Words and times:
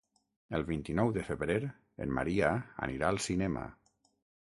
El 0.59 0.63
vint-i-nou 0.69 1.11
de 1.17 1.27
febrer 1.27 1.59
en 2.07 2.17
Maria 2.19 2.53
anirà 2.91 3.15
al 3.15 3.25
cinema. 3.31 3.71